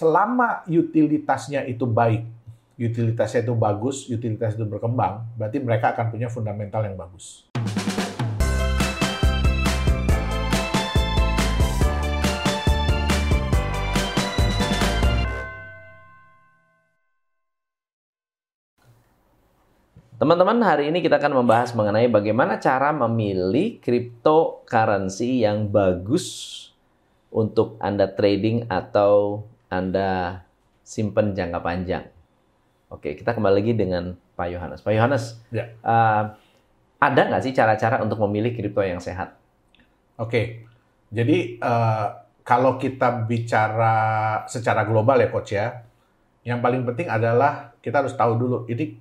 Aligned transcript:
selama 0.00 0.64
utilitasnya 0.64 1.68
itu 1.68 1.84
baik, 1.84 2.24
utilitasnya 2.80 3.44
itu 3.44 3.52
bagus, 3.52 4.08
utilitas 4.08 4.56
itu 4.56 4.64
berkembang, 4.64 5.28
berarti 5.36 5.60
mereka 5.60 5.92
akan 5.92 6.08
punya 6.08 6.32
fundamental 6.32 6.80
yang 6.88 6.96
bagus. 6.96 7.44
Teman-teman, 20.16 20.64
hari 20.64 20.88
ini 20.88 21.04
kita 21.04 21.20
akan 21.20 21.44
membahas 21.44 21.76
mengenai 21.76 22.08
bagaimana 22.08 22.56
cara 22.56 22.88
memilih 22.96 23.76
cryptocurrency 23.84 25.44
yang 25.44 25.68
bagus 25.68 26.56
untuk 27.28 27.76
Anda 27.84 28.08
trading 28.08 28.64
atau 28.72 29.44
Anda 29.70 30.42
simpan 30.82 31.32
jangka 31.32 31.62
panjang. 31.62 32.04
Oke, 32.90 33.14
kita 33.14 33.32
kembali 33.32 33.62
lagi 33.62 33.72
dengan 33.72 34.18
Pak 34.34 34.48
Yohanes. 34.50 34.80
Pak 34.82 34.92
Yohanes, 34.92 35.24
Ya. 35.48 35.70
uh, 35.80 36.34
ada 36.98 37.20
nggak 37.30 37.42
sih 37.42 37.54
cara-cara 37.54 38.02
untuk 38.02 38.18
memilih 38.26 38.50
kripto 38.52 38.82
yang 38.82 38.98
sehat? 38.98 39.32
Oke, 40.20 40.68
jadi 41.08 41.56
eh, 41.56 42.06
kalau 42.44 42.76
kita 42.76 43.24
bicara 43.24 43.96
secara 44.44 44.84
global 44.84 45.16
ya 45.16 45.32
coach 45.32 45.56
ya, 45.56 45.80
yang 46.44 46.60
paling 46.60 46.84
penting 46.84 47.08
adalah 47.08 47.72
kita 47.80 48.04
harus 48.04 48.12
tahu 48.12 48.36
dulu 48.36 48.56
ini 48.68 49.00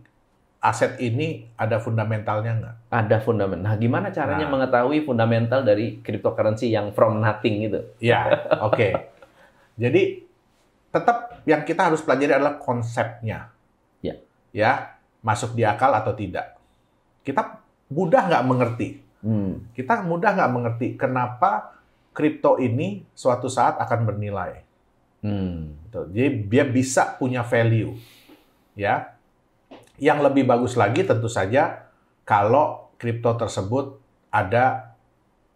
aset 0.63 0.95
ini 1.03 1.43
ada 1.59 1.83
fundamentalnya 1.83 2.51
nggak? 2.55 2.75
Ada 2.87 3.17
fundamental. 3.19 3.67
Nah, 3.67 3.75
gimana 3.75 4.15
caranya 4.15 4.47
Nah. 4.47 4.51
mengetahui 4.55 5.03
fundamental 5.03 5.59
dari 5.67 5.99
cryptocurrency 5.99 6.71
yang 6.71 6.95
from 6.95 7.19
nothing 7.19 7.67
itu? 7.67 7.83
Ya, 7.99 8.31
oke. 8.63 8.95
Jadi 9.83 10.23
tetap 10.89 11.41
yang 11.45 11.61
kita 11.65 11.89
harus 11.89 12.01
pelajari 12.01 12.37
adalah 12.37 12.57
konsepnya. 12.57 13.53
Ya. 14.01 14.15
Ya, 14.49 14.97
masuk 15.21 15.53
di 15.53 15.61
akal 15.61 15.93
atau 15.93 16.13
tidak. 16.17 16.57
Kita 17.21 17.61
mudah 17.93 18.21
nggak 18.29 18.45
mengerti. 18.45 18.89
Hmm. 19.21 19.69
Kita 19.75 20.01
mudah 20.01 20.33
nggak 20.33 20.51
mengerti 20.51 20.87
kenapa 20.97 21.77
kripto 22.15 22.57
ini 22.57 23.05
suatu 23.13 23.47
saat 23.51 23.77
akan 23.77 23.99
bernilai. 24.09 24.65
Hmm. 25.19 25.75
Jadi 25.91 26.47
dia 26.47 26.63
bisa 26.63 27.19
punya 27.19 27.43
value, 27.43 27.91
ya. 28.73 29.13
Yang 29.99 30.31
lebih 30.31 30.47
bagus 30.47 30.79
lagi 30.79 31.03
tentu 31.03 31.27
saja 31.27 31.91
kalau 32.23 32.87
kripto 32.95 33.35
tersebut 33.35 33.99
ada 34.31 34.95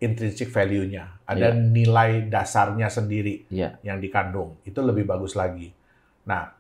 intrinsic 0.04 0.52
value-nya, 0.52 1.24
ada 1.24 1.56
Iya. 1.56 1.58
nilai 1.58 2.12
dasarnya 2.28 2.92
sendiri 2.92 3.48
Ya. 3.48 3.80
yang 3.82 4.04
dikandung. 4.04 4.60
Itu 4.68 4.84
lebih 4.84 5.08
bagus 5.08 5.34
lagi. 5.40 5.72
Nah, 6.28 6.52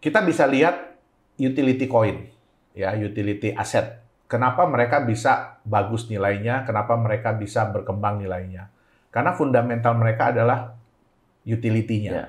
kita 0.00 0.24
bisa 0.24 0.48
lihat 0.48 0.96
utility 1.36 1.84
coin, 1.84 2.24
ya, 2.72 2.96
utility 2.96 3.52
asset. 3.52 4.00
Kenapa 4.24 4.64
mereka 4.64 5.04
bisa 5.04 5.60
bagus 5.66 6.08
nilainya? 6.08 6.64
Kenapa 6.64 6.96
mereka 6.96 7.36
bisa 7.36 7.68
berkembang 7.68 8.22
nilainya? 8.22 8.72
Karena 9.10 9.34
fundamental 9.36 9.98
mereka 9.98 10.30
adalah 10.32 10.78
utility-nya. 11.44 12.12
Ya. 12.14 12.26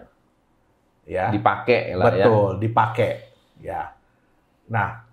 Ya. 1.06 1.26
Dipakai 1.30 1.94
lah 1.94 2.12
ya. 2.14 2.26
Betul, 2.26 2.50
dipakai. 2.58 3.12
Ya. 3.62 3.94
Nah, 4.66 5.06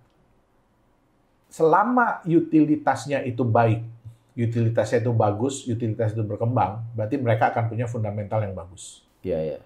selama 1.48 2.22
utilitasnya 2.24 3.24
itu 3.24 3.42
baik, 3.44 3.97
utilitasnya 4.38 5.02
itu 5.02 5.10
bagus, 5.10 5.66
utilitas 5.66 6.14
itu 6.14 6.22
berkembang, 6.22 6.86
berarti 6.94 7.18
mereka 7.18 7.50
akan 7.50 7.66
punya 7.66 7.90
fundamental 7.90 8.38
yang 8.38 8.54
bagus. 8.54 9.02
Iya, 9.26 9.38
iya. 9.42 9.58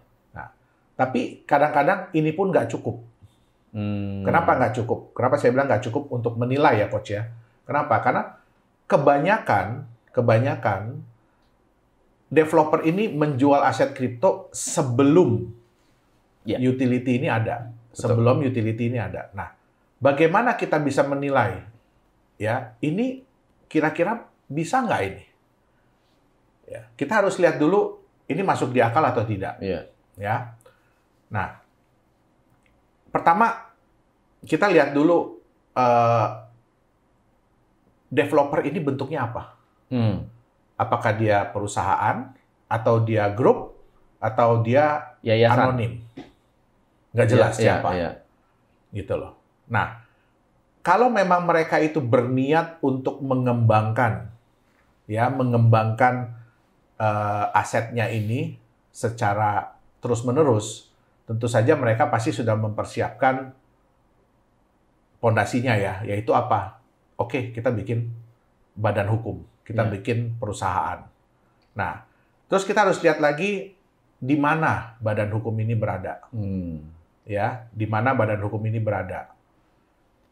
Tapi 0.92 1.42
kadang-kadang 1.48 2.12
ini 2.12 2.30
pun 2.36 2.52
nggak 2.52 2.68
cukup. 2.68 3.00
Hmm. 3.72 4.22
Kenapa 4.22 4.54
nggak 4.60 4.74
cukup? 4.78 5.16
Kenapa 5.16 5.40
saya 5.40 5.50
bilang 5.56 5.66
nggak 5.66 5.84
cukup 5.88 6.12
untuk 6.12 6.36
menilai 6.36 6.84
ya, 6.84 6.86
coach 6.92 7.16
ya? 7.16 7.26
Kenapa? 7.64 7.98
Karena 8.04 8.22
kebanyakan, 8.84 9.88
kebanyakan 10.12 11.00
developer 12.28 12.84
ini 12.84 13.08
menjual 13.12 13.64
aset 13.64 13.96
kripto 13.96 14.52
sebelum 14.52 15.60
Ya. 16.42 16.58
utility 16.58 17.22
ini 17.22 17.30
ada, 17.30 17.70
Betul. 17.70 18.02
sebelum 18.02 18.42
utility 18.42 18.90
ini 18.90 18.98
ada. 18.98 19.30
Nah, 19.30 19.54
bagaimana 20.02 20.58
kita 20.58 20.82
bisa 20.82 21.06
menilai? 21.06 21.62
Ya, 22.34 22.74
ini 22.82 23.22
kira-kira 23.70 24.26
bisa 24.52 24.84
nggak 24.84 25.02
ini? 25.08 25.24
Ya, 26.68 26.88
kita 26.94 27.24
harus 27.24 27.36
lihat 27.36 27.56
dulu 27.56 28.00
ini 28.28 28.40
masuk 28.40 28.70
di 28.70 28.80
akal 28.80 29.02
atau 29.02 29.24
tidak 29.24 29.56
Iya. 29.58 29.88
ya. 30.16 30.36
Nah, 31.28 31.60
pertama 33.08 33.72
kita 34.42 34.68
lihat 34.68 34.92
dulu 34.92 35.40
eh, 35.72 36.26
developer 38.08 38.60
ini 38.62 38.78
bentuknya 38.78 39.24
apa? 39.24 39.56
Hmm. 39.88 40.28
Apakah 40.76 41.12
dia 41.14 41.48
perusahaan 41.48 42.32
atau 42.68 43.00
dia 43.00 43.28
grup 43.28 43.76
atau 44.16 44.60
dia 44.60 45.16
Yayasan. 45.20 45.72
anonim? 45.72 45.92
Nggak 47.12 47.28
jelas 47.28 47.52
Iya, 47.56 47.80
siapa, 47.80 47.88
Iya. 47.92 48.10
gitu 48.92 49.16
loh. 49.16 49.36
Nah, 49.68 50.00
kalau 50.80 51.08
memang 51.08 51.44
mereka 51.44 51.76
itu 51.76 52.00
berniat 52.00 52.80
untuk 52.80 53.20
mengembangkan, 53.20 54.31
ya, 55.12 55.28
mengembangkan 55.28 56.40
eh, 56.96 57.46
asetnya 57.52 58.08
ini 58.08 58.56
secara 58.88 59.74
terus-menerus, 60.00 60.88
tentu 61.28 61.50
saja 61.50 61.76
mereka 61.76 62.06
pasti 62.08 62.30
sudah 62.30 62.56
mempersiapkan 62.56 63.52
pondasinya 65.20 65.74
ya, 65.76 66.02
yaitu 66.06 66.32
apa? 66.34 66.80
Oke, 67.18 67.52
kita 67.52 67.70
bikin 67.70 68.10
badan 68.74 69.06
hukum, 69.10 69.42
kita 69.62 69.86
Ya. 69.86 69.90
bikin 69.92 70.38
perusahaan. 70.40 71.04
Nah, 71.76 72.02
terus 72.50 72.64
kita 72.66 72.86
harus 72.88 72.98
lihat 73.04 73.20
lagi 73.20 73.76
di 74.22 74.36
mana 74.38 74.94
badan 75.02 75.30
hukum 75.34 75.54
ini 75.58 75.74
berada 75.74 76.22
Hmm. 76.30 76.86
ya, 77.26 77.66
di 77.70 77.86
mana 77.86 78.14
badan 78.14 78.42
hukum 78.42 78.62
ini 78.66 78.78
berada. 78.78 79.30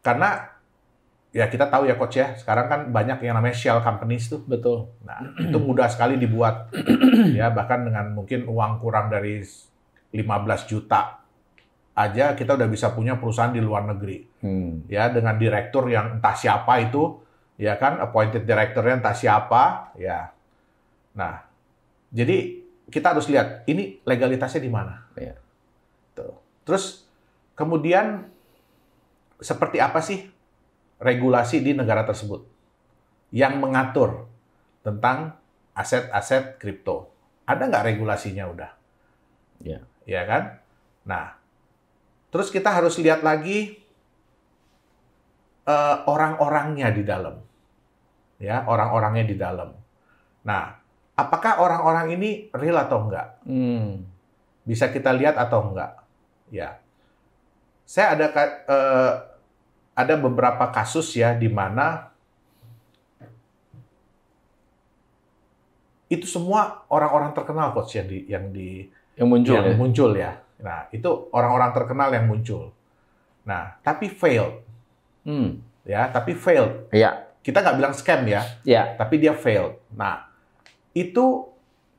Karena 0.02 0.48
ya 1.30 1.46
kita 1.46 1.70
tahu 1.70 1.86
ya 1.86 1.94
coach 1.94 2.18
ya, 2.18 2.34
sekarang 2.34 2.66
kan 2.66 2.80
banyak 2.90 3.22
yang 3.22 3.38
namanya 3.38 3.54
shell 3.54 3.78
companies 3.82 4.26
tuh. 4.26 4.42
Betul. 4.42 4.90
Nah, 5.06 5.22
itu 5.38 5.58
mudah 5.58 5.86
sekali 5.86 6.18
dibuat. 6.18 6.74
ya, 7.38 7.54
bahkan 7.54 7.86
dengan 7.86 8.10
mungkin 8.14 8.50
uang 8.50 8.82
kurang 8.82 9.10
dari 9.10 9.42
15 10.10 10.70
juta 10.70 11.22
aja 11.90 12.32
kita 12.32 12.56
udah 12.56 12.68
bisa 12.70 12.90
punya 12.96 13.18
perusahaan 13.18 13.54
di 13.54 13.62
luar 13.62 13.86
negeri. 13.86 14.26
Hmm. 14.42 14.86
Ya, 14.90 15.06
dengan 15.12 15.38
direktur 15.38 15.86
yang 15.86 16.18
entah 16.18 16.34
siapa 16.34 16.82
itu, 16.82 17.22
ya 17.60 17.78
kan, 17.78 18.02
appointed 18.02 18.42
directornya 18.42 19.04
entah 19.04 19.14
siapa, 19.14 19.94
ya. 20.00 20.32
Nah, 21.14 21.44
jadi 22.10 22.58
kita 22.90 23.14
harus 23.14 23.30
lihat 23.30 23.62
ini 23.70 24.02
legalitasnya 24.02 24.62
di 24.62 24.70
mana. 24.70 25.06
Iya. 25.14 25.38
Tuh. 26.18 26.34
Terus 26.66 27.06
kemudian 27.54 28.26
seperti 29.38 29.78
apa 29.78 30.02
sih 30.02 30.39
regulasi 31.00 31.64
di 31.64 31.72
negara 31.72 32.04
tersebut 32.04 32.44
yang 33.32 33.56
mengatur 33.58 34.28
tentang 34.84 35.34
aset-aset 35.72 36.60
kripto? 36.60 37.08
Ada 37.48 37.66
nggak 37.66 37.86
regulasinya 37.90 38.44
udah? 38.46 38.70
Iya. 39.64 39.80
Ya 40.04 40.22
kan? 40.28 40.60
Nah, 41.08 41.36
terus 42.28 42.52
kita 42.52 42.70
harus 42.70 43.00
lihat 43.00 43.24
lagi 43.24 43.80
eh, 45.64 45.96
orang-orangnya 46.06 46.92
di 46.92 47.02
dalam, 47.02 47.36
ya 48.38 48.64
orang-orangnya 48.68 49.24
di 49.26 49.36
dalam. 49.36 49.70
Nah, 50.44 50.62
apakah 51.16 51.60
orang-orang 51.60 52.16
ini 52.16 52.30
real 52.52 52.76
atau 52.80 53.08
enggak? 53.08 53.28
Hmm. 53.48 54.06
bisa 54.60 54.92
kita 54.92 55.10
lihat 55.16 55.34
atau 55.34 55.72
enggak. 55.72 55.98
Ya, 56.52 56.78
saya 57.86 58.14
ada 58.14 58.26
eh, 58.70 59.14
ada 59.92 60.14
beberapa 60.16 60.70
kasus 60.70 61.12
ya 61.12 61.34
di 61.34 61.46
mana 61.46 62.08
itu 66.10 66.26
semua 66.26 66.82
orang-orang 66.90 67.30
terkenal 67.30 67.70
coach 67.70 67.94
yang 67.94 68.06
di 68.08 68.18
yang 68.26 68.44
di 68.50 68.68
Yang 69.14 69.28
muncul 69.28 69.54
yang 69.54 69.66
ya. 69.66 69.76
muncul 69.76 70.10
ya. 70.16 70.32
Nah 70.60 70.80
itu 70.90 71.10
orang-orang 71.30 71.70
terkenal 71.70 72.08
yang 72.10 72.26
muncul. 72.26 72.74
Nah 73.44 73.78
tapi 73.80 74.10
failed 74.10 74.66
Hmm. 75.20 75.60
ya, 75.84 76.08
tapi 76.08 76.32
failed. 76.32 76.88
Iya. 76.90 77.28
Kita 77.44 77.60
nggak 77.60 77.76
bilang 77.76 77.92
scam 77.92 78.24
ya, 78.24 78.40
Iya. 78.64 78.96
tapi 78.96 79.20
dia 79.20 79.36
failed. 79.36 79.76
Nah, 79.92 80.32
itu 80.96 81.44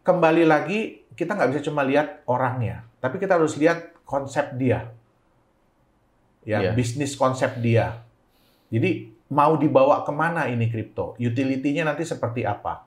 kembali 0.02 0.42
lagi 0.42 1.06
kita 1.14 1.38
nggak 1.38 1.54
bisa 1.54 1.62
cuma 1.70 1.86
lihat 1.86 2.26
orangnya, 2.26 2.82
tapi 2.98 3.22
kita 3.22 3.38
harus 3.38 3.54
lihat 3.62 3.94
konsep 4.10 4.58
dia, 4.58 4.90
ya 6.48 6.60
Iya. 6.62 6.72
bisnis 6.74 7.14
konsep 7.16 7.58
dia. 7.62 8.02
Jadi 8.72 9.12
mau 9.32 9.56
dibawa 9.56 10.04
ke 10.04 10.12
mana 10.12 10.48
ini 10.48 10.68
kripto? 10.68 11.16
Utility-nya 11.18 11.88
nanti 11.88 12.04
seperti 12.04 12.44
apa? 12.44 12.84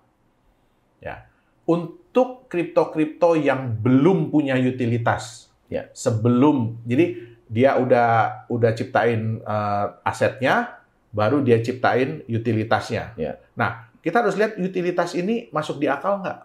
Ya, 1.00 1.28
Un- 1.68 2.04
untuk 2.14 2.46
kripto-kripto 2.46 3.34
yang 3.34 3.74
belum 3.82 4.30
punya 4.30 4.54
utilitas. 4.54 5.50
Ya. 5.66 5.90
Sebelum 5.90 6.78
jadi 6.86 7.18
dia 7.50 7.74
udah 7.74 8.46
udah 8.46 8.70
ciptain 8.70 9.42
eh, 9.42 9.86
asetnya, 10.06 10.78
baru 11.10 11.42
dia 11.42 11.58
ciptain 11.58 12.22
utilitasnya. 12.30 13.18
Ya. 13.18 13.42
Nah, 13.58 13.90
kita 13.98 14.22
harus 14.22 14.38
lihat 14.38 14.54
utilitas 14.62 15.18
ini 15.18 15.50
masuk 15.50 15.82
di 15.82 15.90
akal 15.90 16.22
nggak? 16.22 16.38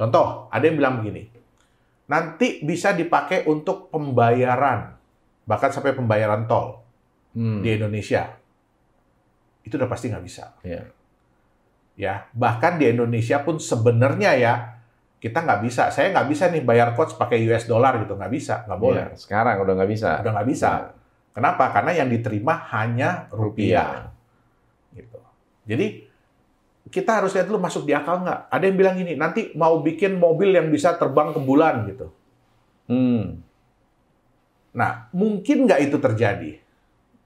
Contoh, 0.00 0.48
ada 0.48 0.64
yang 0.64 0.80
bilang 0.80 1.04
begini, 1.04 1.28
nanti 2.08 2.64
bisa 2.64 2.96
dipakai 2.96 3.44
untuk 3.44 3.92
pembayaran, 3.92 4.96
bahkan 5.44 5.70
sampai 5.70 5.92
pembayaran 5.92 6.46
tol 6.46 6.82
Hmm. 7.32 7.64
di 7.64 7.72
Indonesia. 7.72 8.28
Itu 9.64 9.80
udah 9.80 9.88
pasti 9.88 10.12
nggak 10.12 10.24
bisa. 10.24 10.52
Ya. 10.60 10.84
Ya, 11.96 12.14
bahkan 12.32 12.76
di 12.76 12.88
Indonesia 12.88 13.40
pun 13.40 13.56
sebenarnya 13.56 14.36
ya 14.36 14.54
kita 15.16 15.40
nggak 15.40 15.60
bisa. 15.64 15.88
Saya 15.88 16.12
nggak 16.12 16.28
bisa 16.28 16.50
nih 16.52 16.60
bayar 16.60 16.92
coach 16.92 17.16
pakai 17.16 17.40
US 17.48 17.64
dollar 17.64 17.96
gitu, 18.04 18.16
nggak 18.16 18.32
bisa, 18.32 18.64
nggak 18.68 18.80
boleh. 18.80 19.04
Ya, 19.12 19.16
sekarang 19.16 19.64
udah 19.64 19.74
nggak 19.80 19.90
bisa. 19.92 20.10
Udah 20.20 20.32
nggak 20.34 20.48
bisa. 20.50 20.70
Kenapa? 21.32 21.64
Karena 21.72 21.92
yang 21.96 22.08
diterima 22.12 22.68
hanya 22.74 23.30
rupiah. 23.32 24.12
Gitu. 24.92 25.18
Jadi 25.64 25.86
kita 26.92 27.22
harus 27.22 27.32
lihat 27.32 27.48
dulu 27.48 27.62
masuk 27.62 27.88
di 27.88 27.96
akal 27.96 28.20
nggak. 28.20 28.52
Ada 28.52 28.64
yang 28.68 28.76
bilang 28.76 28.96
ini, 29.00 29.12
nanti 29.16 29.54
mau 29.56 29.80
bikin 29.80 30.20
mobil 30.20 30.52
yang 30.52 30.68
bisa 30.68 30.98
terbang 31.00 31.32
ke 31.32 31.40
bulan 31.40 31.88
gitu. 31.88 32.12
Hmm. 32.90 33.40
Nah, 34.72 35.12
mungkin 35.12 35.68
nggak 35.68 35.80
itu 35.84 35.96
terjadi? 36.00 36.52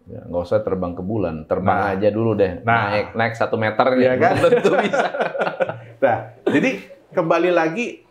Ya, 0.06 0.22
nggak 0.22 0.42
usah 0.46 0.62
terbang 0.62 0.94
ke 0.94 1.02
bulan, 1.02 1.46
terbang 1.50 1.78
Nah. 1.82 1.92
aja 1.98 2.08
dulu 2.14 2.38
deh. 2.38 2.62
Nah. 2.62 2.94
naik 2.94 3.06
naik 3.18 3.34
satu 3.34 3.58
meter 3.58 3.86
gitu. 3.98 4.14
kan? 4.22 4.34
Tentu 4.44 4.70
bisa. 4.82 5.08
Nah, 5.96 6.28
jadi 6.44 6.76
kembali 7.08 7.56
lagi, 7.56 8.04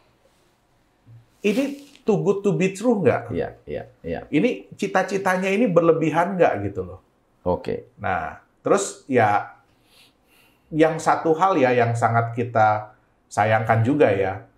ini 1.45 1.63
too 2.01 2.17
good 2.25 2.41
to 2.41 2.57
be 2.57 2.73
true 2.73 2.97
nggak? 2.97 3.29
Iya, 3.29 3.61
iya, 3.69 3.83
iya. 4.01 4.19
Ini 4.25 4.73
cita-citanya 4.73 5.53
ini 5.53 5.69
berlebihan 5.69 6.33
nggak 6.33 6.65
gitu 6.65 6.81
loh. 6.81 6.99
Oke. 7.45 7.93
Nah, 8.01 8.41
terus 8.65 9.05
ya 9.05 9.53
yang 10.73 10.97
satu 10.97 11.37
hal 11.37 11.61
ya 11.61 11.77
yang 11.77 11.93
sangat 11.93 12.33
kita 12.33 12.97
sayangkan 13.29 13.85
juga 13.85 14.09
ya, 14.09 14.49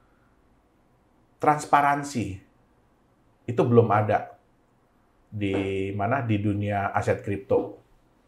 transparansi 1.43 2.39
itu 3.43 3.61
belum 3.61 3.91
ada 3.91 4.36
di 5.27 5.89
mana 5.93 6.23
di 6.23 6.39
dunia 6.39 6.91
aset 6.95 7.21
kripto. 7.21 7.77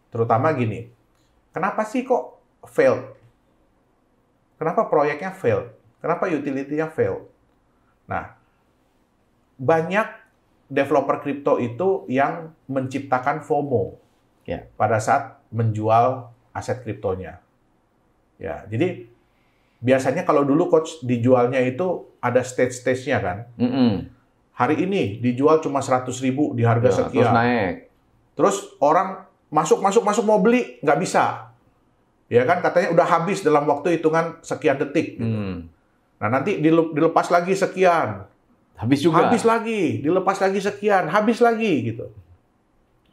Terutama 0.10 0.52
gini, 0.56 0.90
kenapa 1.56 1.86
sih 1.88 2.04
kok 2.04 2.40
failed? 2.68 3.16
Kenapa 4.60 4.92
proyeknya 4.92 5.32
failed? 5.32 5.72
Kenapa 6.04 6.28
utility-nya 6.28 6.92
failed? 6.92 7.24
Nah, 8.10 8.36
banyak 9.60 10.08
developer 10.70 11.20
kripto 11.24 11.58
itu 11.58 12.06
yang 12.08 12.54
menciptakan 12.70 13.42
FOMO 13.42 13.98
Ya. 14.50 14.66
pada 14.82 14.98
saat 14.98 15.38
menjual 15.54 16.34
aset 16.58 16.82
kriptonya. 16.82 17.38
Ya, 18.42 18.66
jadi 18.66 19.06
biasanya 19.78 20.26
kalau 20.26 20.42
dulu 20.42 20.74
coach 20.74 21.06
dijualnya 21.06 21.62
itu 21.62 22.10
ada 22.18 22.42
stage-stage-nya 22.42 23.18
kan. 23.22 23.38
Mm-mm. 23.62 24.10
Hari 24.60 24.76
ini 24.78 25.18
dijual 25.18 25.58
cuma 25.58 25.80
100 25.80 26.04
ribu 26.20 26.52
di 26.52 26.62
harga 26.62 26.84
Ya, 26.84 26.92
terus 26.92 27.00
sekian. 27.08 27.32
naik. 27.32 27.74
Terus 28.36 28.56
orang 28.78 29.24
masuk 29.48 29.80
masuk 29.80 30.04
masuk 30.04 30.24
mau 30.24 30.38
beli 30.38 30.78
nggak 30.80 31.00
bisa. 31.00 31.48
Ya 32.28 32.44
kan 32.44 32.60
katanya 32.60 32.92
udah 32.92 33.08
habis 33.10 33.40
dalam 33.40 33.64
waktu 33.66 33.96
hitungan 33.96 34.38
sekian 34.42 34.76
detik. 34.78 35.16
gitu. 35.16 35.24
Hmm. 35.26 35.72
Nah 36.20 36.28
nanti 36.30 36.60
dile- 36.60 36.92
dilepas 36.92 37.26
lagi 37.28 37.56
sekian, 37.56 38.28
Habis 38.76 39.00
juga. 39.02 39.26
habis 39.26 39.42
lagi, 39.42 39.98
dilepas 39.98 40.38
lagi 40.38 40.60
sekian, 40.60 41.08
habis 41.08 41.40
lagi 41.40 41.90
gitu. 41.90 42.12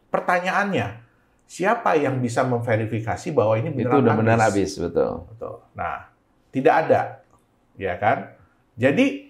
Pertanyaannya, 0.08 1.02
siapa 1.44 1.94
yang 1.94 2.18
bisa 2.18 2.42
memverifikasi 2.42 3.30
bahwa 3.30 3.54
ini 3.54 3.70
Itu 3.70 3.78
beneran 3.80 4.02
udah 4.02 4.14
benar 4.16 4.38
habis? 4.40 4.74
habis, 4.74 4.82
betul. 4.82 5.12
Betul. 5.28 5.54
Nah, 5.72 6.10
tidak 6.50 6.74
ada, 6.84 7.00
ya 7.74 7.94
kan? 7.96 8.34
Jadi 8.74 9.25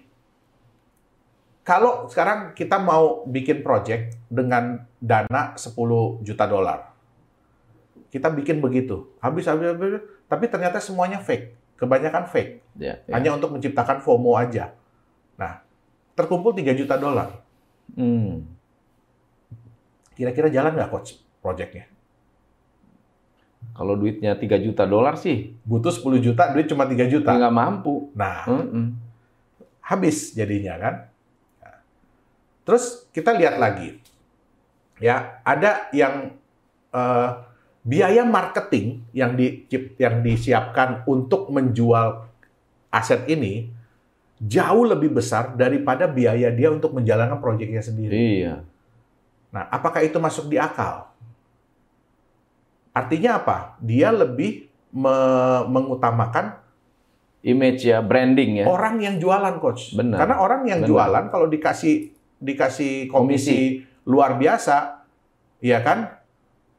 kalau 1.66 2.06
sekarang 2.06 2.54
kita 2.54 2.78
mau 2.78 3.26
bikin 3.26 3.60
project 3.60 4.14
dengan 4.30 4.86
dana 4.96 5.58
10 5.58 5.74
juta 6.22 6.46
dolar, 6.46 6.94
kita 8.08 8.30
bikin 8.30 8.62
begitu, 8.62 9.10
habis 9.18 9.44
habis, 9.44 9.74
habis 9.74 9.98
tapi 10.24 10.46
ternyata 10.46 10.78
semuanya 10.78 11.18
fake, 11.18 11.74
kebanyakan 11.74 12.30
fake, 12.30 12.62
Ya, 12.78 13.02
ya. 13.02 13.18
hanya 13.18 13.34
untuk 13.34 13.50
menciptakan 13.50 13.98
FOMO 13.98 14.38
aja. 14.38 14.78
Nah, 15.34 15.58
terkumpul 16.14 16.54
3 16.54 16.70
juta 16.72 16.94
dolar, 16.94 17.34
Hmm. 17.92 18.46
kira-kira 20.12 20.48
jalan 20.48 20.70
nggak 20.72 20.88
coach 20.88 21.18
projectnya? 21.38 21.90
Kalau 23.74 23.98
duitnya 23.98 24.38
3 24.38 24.56
juta 24.56 24.86
dolar 24.86 25.18
sih, 25.18 25.50
Butuh 25.62 25.90
10 25.90 26.22
juta, 26.22 26.54
duit 26.54 26.64
cuma 26.64 26.86
3 26.86 27.10
juta. 27.10 27.34
nggak 27.34 27.50
mampu. 27.52 28.14
Nah, 28.14 28.46
Mm-mm. 28.46 28.94
habis 29.82 30.30
jadinya 30.32 30.78
kan. 30.78 30.94
Terus 32.66 33.06
kita 33.14 33.30
lihat 33.38 33.62
lagi, 33.62 34.02
ya 34.98 35.38
ada 35.46 35.86
yang 35.94 36.34
eh, 36.90 37.28
biaya 37.86 38.26
marketing 38.26 39.06
yang 39.14 39.38
di 39.38 39.70
yang 40.02 40.18
disiapkan 40.26 41.06
untuk 41.06 41.46
menjual 41.54 42.26
aset 42.90 43.22
ini 43.30 43.70
jauh 44.42 44.82
lebih 44.82 45.14
besar 45.14 45.54
daripada 45.54 46.10
biaya 46.10 46.50
dia 46.50 46.74
untuk 46.74 46.90
menjalankan 46.90 47.38
proyeknya 47.38 47.80
sendiri. 47.80 48.12
Iya. 48.42 48.66
Nah, 49.54 49.64
apakah 49.70 50.02
itu 50.02 50.18
masuk 50.18 50.50
di 50.50 50.58
akal? 50.58 51.08
Artinya 52.90 53.38
apa? 53.40 53.56
Dia 53.80 54.10
lebih 54.10 54.68
me- 54.90 55.64
mengutamakan 55.70 56.58
Image 57.46 57.86
ya, 57.86 58.02
branding 58.02 58.58
ya. 58.58 58.64
orang 58.66 58.98
yang 58.98 59.22
jualan 59.22 59.62
coach. 59.62 59.94
Benar. 59.94 60.18
Karena 60.18 60.36
orang 60.42 60.66
yang 60.66 60.80
Benar. 60.82 60.90
jualan 60.90 61.24
kalau 61.30 61.46
dikasih 61.46 62.15
dikasih 62.43 63.09
komisi, 63.09 63.85
luar 64.05 64.37
biasa, 64.37 65.06
ya 65.65 65.81
kan? 65.81 66.21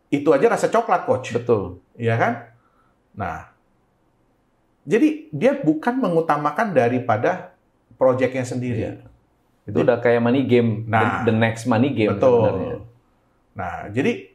Itu 0.07 0.31
aja 0.31 0.47
rasa 0.47 0.71
coklat 0.71 1.03
coach, 1.03 1.35
Betul. 1.35 1.83
ya 1.99 2.15
kan? 2.15 2.53
Nah, 3.17 3.51
jadi 4.87 5.27
dia 5.35 5.51
bukan 5.59 5.99
mengutamakan 5.99 6.71
daripada 6.71 7.51
proyeknya 7.99 8.47
sendiri. 8.47 8.79
Iya. 8.79 8.93
Itu 9.67 9.83
udah 9.83 9.99
kayak 9.99 10.23
money 10.23 10.47
game, 10.47 10.87
Nah, 10.87 11.27
the, 11.27 11.33
the 11.33 11.35
next 11.35 11.67
money 11.67 11.91
game 11.91 12.15
Betul. 12.15 12.39
sebenarnya. 12.39 12.77
Nah, 13.57 13.75
jadi 13.91 14.31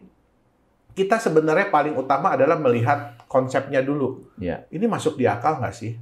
kita 0.92 1.16
sebenarnya 1.16 1.72
paling 1.72 1.96
utama 1.96 2.36
adalah 2.36 2.60
melihat 2.60 3.16
konsepnya 3.30 3.80
dulu. 3.80 4.28
Iya. 4.36 4.68
Ini 4.68 4.84
masuk 4.84 5.16
di 5.16 5.24
akal 5.24 5.56
nggak 5.56 5.72
sih? 5.72 5.96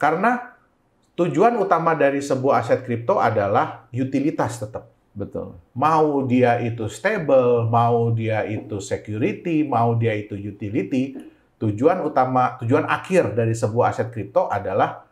Karena 0.00 0.53
tujuan 1.14 1.54
utama 1.58 1.94
dari 1.94 2.18
sebuah 2.18 2.62
aset 2.62 2.82
kripto 2.82 3.22
adalah 3.22 3.86
utilitas 3.94 4.58
tetap. 4.58 4.90
Betul. 5.14 5.54
Mau 5.78 6.26
dia 6.26 6.58
itu 6.58 6.90
stable, 6.90 7.70
mau 7.70 8.10
dia 8.10 8.42
itu 8.50 8.82
security, 8.82 9.62
mau 9.62 9.94
dia 9.94 10.10
itu 10.10 10.34
utility, 10.34 11.14
tujuan 11.62 12.02
utama, 12.02 12.58
tujuan 12.58 12.82
akhir 12.90 13.38
dari 13.38 13.54
sebuah 13.54 13.94
aset 13.94 14.10
kripto 14.10 14.50
adalah 14.50 15.06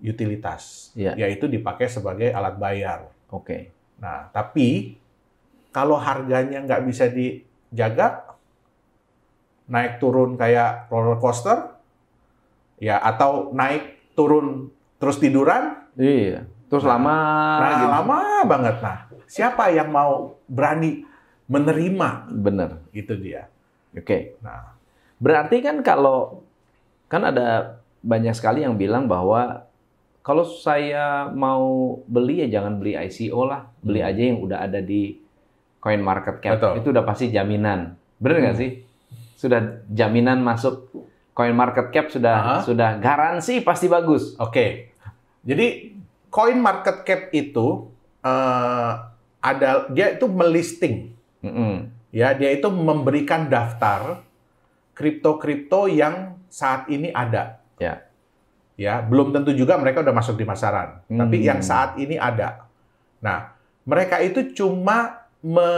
utilitas, 0.00 0.92
Iya. 0.92 1.16
yaitu 1.16 1.48
dipakai 1.48 1.88
sebagai 1.88 2.28
alat 2.32 2.56
bayar. 2.60 3.08
Oke. 3.32 3.72
Nah, 4.00 4.28
tapi 4.32 4.96
kalau 5.72 5.96
harganya 5.96 6.60
nggak 6.60 6.82
bisa 6.84 7.08
dijaga, 7.08 8.28
naik 9.70 10.02
turun 10.02 10.36
kayak 10.36 10.88
roller 10.92 11.16
coaster, 11.16 11.80
ya 12.76 13.00
atau 13.00 13.52
naik 13.56 14.12
turun 14.16 14.72
terus 15.00 15.16
tiduran, 15.16 15.80
Iya. 15.96 16.44
Terus 16.68 16.84
Nah, 16.84 16.90
lama 16.94 17.16
nah 17.58 17.70
gitu. 17.74 17.88
lama 17.90 18.18
banget. 18.46 18.74
Nah, 18.78 18.96
siapa 19.26 19.64
yang 19.68 19.90
mau 19.90 20.38
berani 20.46 21.02
menerima 21.44 22.30
Bener. 22.30 22.78
itu 22.90 23.16
dia. 23.16 23.50
Oke. 23.90 24.38
Nah, 24.38 24.78
Berarti 25.18 25.60
kan 25.60 25.82
kalau 25.82 26.40
kan 27.04 27.20
ada 27.22 27.76
banyak 28.00 28.32
sekali 28.32 28.62
yang 28.62 28.72
bilang 28.74 29.04
bahwa 29.04 29.68
kalau 30.20 30.44
saya 30.44 31.28
mau 31.28 31.60
beli 32.06 32.40
ya 32.40 32.56
jangan 32.56 32.76
beli 32.76 32.96
ICO 32.96 33.44
lah, 33.44 33.68
beli 33.80 34.00
Hmm. 34.00 34.08
aja 34.08 34.22
yang 34.22 34.38
udah 34.38 34.58
ada 34.62 34.80
di 34.80 35.20
coin 35.76 36.00
market 36.00 36.38
cap. 36.38 36.56
Betul. 36.56 36.72
Itu 36.78 36.88
udah 36.90 37.04
pasti 37.04 37.28
jaminan. 37.28 38.00
Bener 38.16 38.36
nggak 38.40 38.54
Hmm. 38.54 38.62
sih? 38.62 38.70
Sudah 39.34 39.60
jaminan 39.86 40.40
masuk 40.40 40.88
coin 41.32 41.52
market 41.52 41.88
cap 41.90 42.08
sudah 42.08 42.36
Aha. 42.36 42.56
sudah 42.62 42.96
garansi 42.96 43.60
pasti 43.60 43.84
bagus. 43.86 44.36
oke. 44.36 44.89
Jadi 45.40 45.96
coin 46.28 46.58
market 46.60 47.02
cap 47.04 47.32
itu 47.32 47.88
eh, 48.22 48.92
ada 49.40 49.88
dia 49.88 50.12
itu 50.12 50.28
melisting 50.28 51.16
Mm-mm. 51.40 51.88
ya 52.12 52.36
dia 52.36 52.52
itu 52.52 52.68
memberikan 52.68 53.48
daftar 53.48 54.20
kripto-kripto 54.92 55.88
yang 55.88 56.36
saat 56.52 56.84
ini 56.92 57.08
ada. 57.08 57.56
Ya. 57.80 58.04
Ya, 58.76 59.00
belum 59.00 59.32
tentu 59.32 59.52
juga 59.56 59.76
mereka 59.80 60.00
udah 60.04 60.12
masuk 60.12 60.40
di 60.40 60.44
masaran. 60.44 61.00
Hmm. 61.08 61.20
Tapi 61.20 61.44
yang 61.44 61.60
saat 61.64 61.96
ini 62.00 62.16
ada. 62.16 62.68
Nah, 63.20 63.52
mereka 63.84 64.20
itu 64.24 64.52
cuma 64.56 65.28
me, 65.40 65.68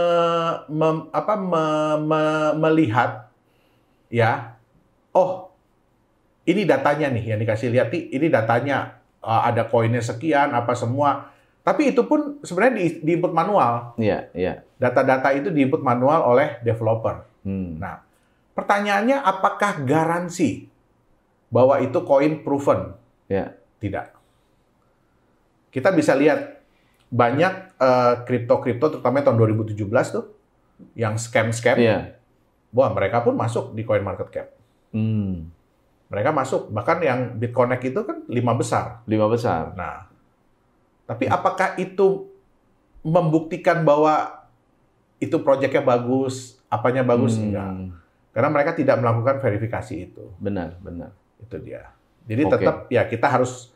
me- 0.70 1.06
apa, 1.10 1.34
me- 1.34 1.98
me- 2.02 2.54
melihat 2.62 3.26
ya, 4.06 4.54
oh 5.14 5.50
ini 6.46 6.62
datanya 6.66 7.10
nih 7.10 7.34
yang 7.34 7.38
dikasih 7.42 7.70
lihat 7.70 7.90
ini 7.94 8.26
datanya 8.26 9.01
uh, 9.22 9.42
ada 9.48 9.70
koinnya 9.70 10.02
sekian 10.02 10.52
apa 10.52 10.74
semua. 10.74 11.32
Tapi 11.62 11.94
itu 11.94 12.02
pun 12.04 12.42
sebenarnya 12.42 12.74
di, 12.74 12.86
di 13.06 13.10
input 13.14 13.30
manual. 13.30 13.94
Iya, 13.94 14.34
iya. 14.34 14.66
Data-data 14.82 15.30
itu 15.30 15.48
di 15.54 15.62
input 15.62 15.78
manual 15.80 16.26
oleh 16.26 16.58
developer. 16.66 17.22
Hmm. 17.46 17.78
Nah, 17.78 18.02
pertanyaannya 18.58 19.22
apakah 19.22 19.86
garansi 19.86 20.66
bahwa 21.54 21.78
itu 21.78 22.02
koin 22.02 22.42
proven? 22.42 22.98
Ya. 23.30 23.54
Tidak. 23.78 24.10
Kita 25.70 25.94
bisa 25.94 26.18
lihat 26.18 26.62
banyak 27.12 27.78
eh, 27.78 28.14
kripto-kripto 28.26 28.98
terutama 28.98 29.22
tahun 29.22 29.38
2017 29.38 29.86
tuh 30.10 30.34
yang 30.98 31.14
scam-scam. 31.14 31.78
Iya. 31.78 32.18
Wah, 32.74 32.90
mereka 32.90 33.22
pun 33.22 33.38
masuk 33.38 33.76
di 33.76 33.86
coin 33.86 34.02
market 34.02 34.28
cap. 34.32 34.48
Hmm. 34.90 35.52
Mereka 36.12 36.28
masuk 36.28 36.68
bahkan 36.68 37.00
yang 37.00 37.40
BitConnect 37.40 37.88
itu 37.88 38.00
kan 38.04 38.20
lima 38.28 38.52
besar. 38.52 39.00
Lima 39.08 39.32
besar. 39.32 39.72
Nah, 39.72 40.12
tapi 41.08 41.24
apakah 41.24 41.80
itu 41.80 42.28
membuktikan 43.00 43.80
bahwa 43.80 44.44
itu 45.16 45.40
proyeknya 45.40 45.80
bagus, 45.80 46.60
apanya 46.68 47.00
bagus? 47.00 47.40
Hmm. 47.40 47.48
Enggak. 47.48 47.70
Karena 48.36 48.48
mereka 48.52 48.70
tidak 48.76 49.00
melakukan 49.00 49.40
verifikasi 49.40 49.94
itu. 50.12 50.24
Benar, 50.36 50.76
benar. 50.84 51.16
Itu 51.40 51.56
dia. 51.56 51.88
Jadi 52.28 52.42
Oke. 52.44 52.52
tetap 52.60 52.76
ya 52.92 53.08
kita 53.08 53.26
harus 53.32 53.72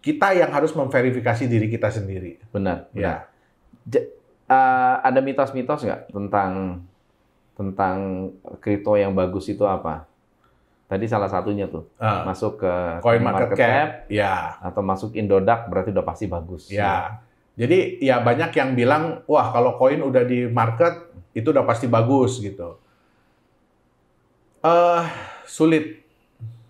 kita 0.00 0.32
yang 0.32 0.48
harus 0.48 0.72
memverifikasi 0.72 1.44
diri 1.44 1.68
kita 1.68 1.92
sendiri. 1.92 2.40
Benar. 2.48 2.88
benar. 2.96 3.28
Ya. 3.84 4.08
Eh, 4.48 4.94
ada 5.04 5.20
mitos-mitos 5.20 5.84
nggak 5.84 6.08
tentang 6.08 6.80
tentang 7.52 7.96
kripto 8.64 8.96
yang 8.96 9.12
bagus 9.12 9.52
itu 9.52 9.68
apa? 9.68 10.07
Tadi 10.88 11.04
salah 11.04 11.28
satunya 11.28 11.68
tuh 11.68 11.84
Ah, 12.00 12.24
masuk 12.24 12.64
ke 12.64 12.72
coin 13.04 13.20
market, 13.20 13.52
cap, 13.54 14.08
ya, 14.08 14.56
atau 14.58 14.80
masuk 14.80 15.12
Indodax 15.12 15.68
berarti 15.68 15.92
udah 15.92 16.00
pasti 16.02 16.24
bagus. 16.24 16.72
ya. 16.72 17.20
Jadi 17.58 18.00
ya 18.00 18.22
banyak 18.22 18.54
yang 18.54 18.72
bilang, 18.72 19.20
wah 19.26 19.50
kalau 19.50 19.76
koin 19.76 20.00
udah 20.00 20.24
di 20.24 20.48
market 20.48 21.10
itu 21.34 21.50
udah 21.50 21.62
pasti 21.62 21.84
bagus 21.86 22.40
gitu. 22.40 22.80
eh 24.58 25.04
sulit, 25.44 26.02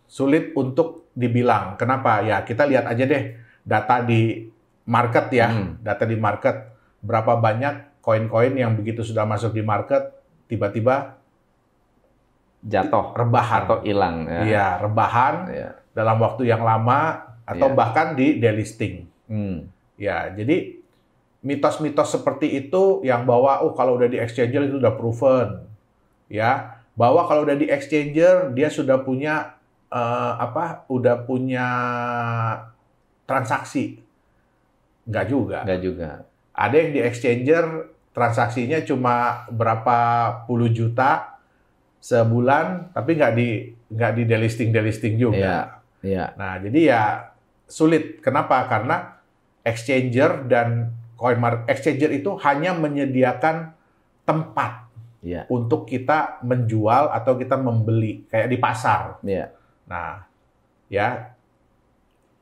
sulit 0.04 0.52
untuk 0.52 1.08
dibilang. 1.12 1.75
Kenapa? 1.75 2.20
Ya 2.20 2.40
kita 2.42 2.64
lihat 2.64 2.84
aja 2.84 3.04
deh 3.04 3.32
data 3.64 4.00
di 4.00 4.44
market 4.84 5.28
ya, 5.30 5.48
Hmm. 5.48 5.80
data 5.80 6.04
di 6.04 6.16
market 6.16 6.68
berapa 7.00 7.37
banyak 7.37 8.00
koin-koin 8.00 8.56
yang 8.56 8.72
begitu 8.75 9.04
sudah 9.04 9.25
masuk 9.25 9.52
di 9.52 9.60
market 9.60 10.10
tiba-tiba 10.48 11.17
Jatuh 12.59 13.15
rebahan. 13.15 13.61
atau 13.65 13.79
hilang 13.87 14.27
ya. 14.27 14.41
Iya, 14.43 14.67
rebahan 14.83 15.35
Iya. 15.47 15.71
dalam 15.95 16.19
waktu 16.19 16.50
yang 16.50 16.62
lama 16.62 17.23
atau 17.47 17.69
Iya. 17.71 17.77
bahkan 17.79 18.07
di 18.19 18.43
delisting. 18.43 19.07
Hmm. 19.31 19.71
Ya, 19.95 20.31
jadi 20.31 20.79
mitos-mitos 21.38 22.11
seperti 22.11 22.50
itu 22.67 23.00
yang 23.07 23.23
bahwa 23.23 23.62
oh 23.62 23.73
kalau 23.75 23.95
udah 23.95 24.11
di 24.11 24.19
exchanger 24.19 24.67
itu 24.67 24.83
udah 24.83 24.95
proven. 24.99 25.65
Ya, 26.27 26.83
bahwa 26.99 27.25
kalau 27.31 27.47
udah 27.47 27.55
di 27.55 27.71
exchanger 27.71 28.50
dia 28.53 28.69
sudah 28.69 29.00
punya 29.00 29.55
eh, 29.88 30.33
apa? 30.37 30.85
Udah 30.93 31.25
punya 31.25 31.65
transaksi. 33.25 34.00
Enggak 35.09 35.27
juga. 35.29 35.59
Enggak 35.65 35.81
juga. 35.81 36.11
Ada 36.53 36.75
yang 36.77 36.91
di 36.93 37.00
exchanger 37.00 37.65
transaksinya 38.12 38.83
cuma 38.83 39.47
berapa 39.49 39.97
puluh 40.45 40.69
juta 40.69 41.38
sebulan, 41.99 42.95
tapi 42.95 43.19
nggak 43.19 43.33
di 43.35 43.49
nggak 43.88 44.12
di 44.14 44.23
delisting 44.25 44.71
delisting 44.71 45.14
juga. 45.19 45.38
Iya. 45.38 45.59
Iya. 45.99 46.25
Nah, 46.38 46.55
jadi 46.62 46.81
ya 46.81 47.02
sulit. 47.67 48.23
Kenapa? 48.23 48.62
Karena 48.71 49.19
exchanger 49.67 50.47
dan 50.47 50.95
coin 51.19 51.37
market 51.37 51.67
exchanger 51.67 52.14
itu 52.14 52.38
hanya 52.47 52.73
menyediakan 52.73 53.75
tempat 54.23 54.87
Iya. 55.19 55.50
untuk 55.50 55.90
kita 55.90 56.38
menjual 56.47 57.11
atau 57.11 57.35
kita 57.35 57.59
membeli 57.59 58.23
kayak 58.31 58.49
di 58.49 58.57
pasar. 58.62 59.19
Iya. 59.26 59.50
Nah, 59.90 60.23
ya 60.87 61.35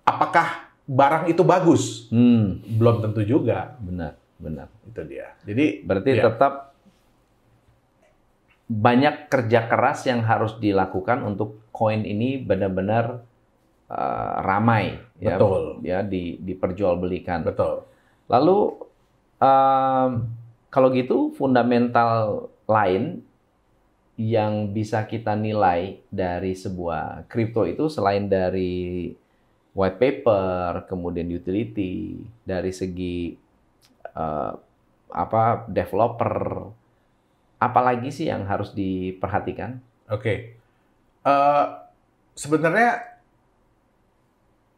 apakah 0.04 0.68
barang 0.84 1.24
itu 1.32 1.42
bagus? 1.42 2.06
Hmm. 2.12 2.60
Belum 2.76 3.00
tentu 3.00 3.24
juga. 3.24 3.74
Benar, 3.80 4.14
benar. 4.36 4.68
Itu 4.84 5.02
dia. 5.08 5.32
Jadi 5.42 5.82
Berarti 5.82 6.10
Ya. 6.14 6.24
tetap 6.30 6.75
banyak 8.66 9.30
kerja 9.30 9.70
keras 9.70 10.06
yang 10.10 10.26
harus 10.26 10.58
dilakukan 10.58 11.22
untuk 11.22 11.62
koin 11.70 12.02
ini 12.02 12.42
benar-benar 12.42 13.22
eh, 13.90 14.34
ramai 14.42 14.98
ya, 15.22 15.38
Betul. 15.38 15.62
ya 15.86 16.02
di 16.02 16.38
diperjualbelikan. 16.42 17.46
betul. 17.46 17.86
Lalu 18.26 18.58
em, 19.38 20.10
kalau 20.66 20.88
gitu 20.90 21.30
fundamental 21.38 22.50
lain 22.66 23.22
yang 24.16 24.72
bisa 24.72 25.04
kita 25.04 25.36
nilai 25.36 26.00
dari 26.08 26.56
sebuah 26.56 27.28
kripto 27.28 27.68
itu 27.68 27.86
selain 27.86 28.26
dari 28.26 29.12
white 29.76 30.00
paper, 30.00 30.88
kemudian 30.88 31.28
utility, 31.28 32.24
dari 32.42 32.72
segi 32.72 33.36
eh, 34.16 34.52
apa 35.12 35.68
developer, 35.68 36.66
apalagi 37.56 38.12
sih 38.12 38.28
yang 38.28 38.44
harus 38.44 38.72
diperhatikan? 38.76 39.80
Oke. 40.12 40.56
Eh, 41.26 41.66
sebenarnya 42.36 43.18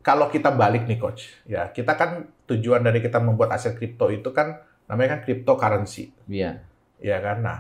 kalau 0.01 0.31
kita 0.33 0.49
balik 0.55 0.89
nih 0.89 0.97
coach, 0.97 1.37
ya 1.45 1.69
kita 1.69 1.93
kan 1.99 2.25
tujuan 2.49 2.81
dari 2.81 3.05
kita 3.05 3.21
membuat 3.21 3.53
aset 3.53 3.77
kripto 3.77 4.09
itu 4.09 4.33
kan 4.33 4.63
namanya 4.89 5.19
kan 5.19 5.21
cryptocurrency, 5.29 6.09
Iya, 6.25 6.65
ya 6.97 7.21
kan. 7.21 7.45
Nah, 7.45 7.59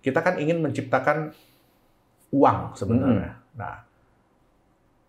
kita 0.00 0.24
kan 0.24 0.40
ingin 0.40 0.64
menciptakan 0.64 1.36
uang 2.32 2.72
sebenarnya. 2.72 3.36
Nah, 3.52 3.84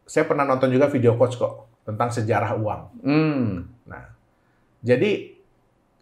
saya 0.04 0.28
pernah 0.28 0.44
nonton 0.44 0.68
juga 0.68 0.92
video 0.92 1.16
coach 1.16 1.40
kok 1.40 1.72
tentang 1.88 2.12
sejarah 2.12 2.60
uang. 2.60 2.82
hmm, 3.00 3.48
Nah, 3.88 4.04
jadi 4.84 5.40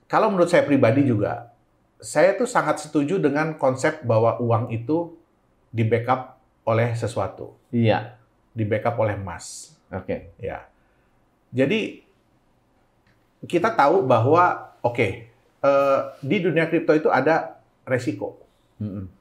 kalau 0.10 0.34
menurut 0.34 0.50
saya 0.50 0.66
pribadi 0.66 1.06
juga, 1.06 1.49
saya 2.00 2.36
tuh 2.40 2.48
sangat 2.48 2.80
setuju 2.80 3.20
dengan 3.20 3.60
konsep 3.60 4.02
bahwa 4.08 4.40
uang 4.40 4.72
itu 4.72 5.20
di 5.70 5.84
backup 5.84 6.40
oleh 6.64 6.96
sesuatu, 6.96 7.54
iya, 7.76 8.16
di 8.56 8.64
backup 8.64 8.96
oleh 8.98 9.20
emas. 9.20 9.76
oke, 9.92 10.34
Ya. 10.40 10.66
Jadi 11.52 12.06
kita 13.44 13.74
tahu 13.74 14.06
bahwa 14.06 14.76
oke 14.86 15.08
eh, 15.60 16.00
di 16.24 16.38
dunia 16.40 16.72
kripto 16.72 16.96
itu 16.96 17.10
ada 17.12 17.60
resiko. 17.84 18.40
Mm-mm. 18.80 19.12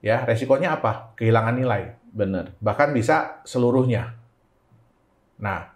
Ya, 0.00 0.24
resikonya 0.24 0.80
apa? 0.80 1.12
Kehilangan 1.18 1.60
nilai, 1.60 1.92
benar, 2.14 2.56
bahkan 2.62 2.94
bisa 2.94 3.42
seluruhnya. 3.44 4.16
Nah, 5.36 5.72